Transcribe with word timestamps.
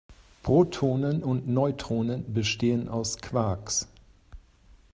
Protonen 0.41 1.21
und 1.23 1.47
Neutronen 1.47 2.33
bestehen 2.33 2.89
aus 2.89 3.17
Quarks. 3.19 3.87